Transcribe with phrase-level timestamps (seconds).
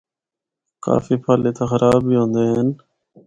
[0.85, 2.69] کافی پھل اِتھا خراب بھی ہوندے ہن۔